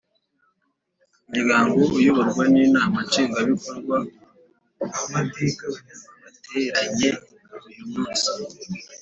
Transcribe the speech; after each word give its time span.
Umuryango 1.23 1.79
uyoborwa 1.97 2.43
ninama 2.53 2.97
nshingwabikorwa 3.05 3.97
wateranye 5.11 7.09
uyumunsi 7.67 8.29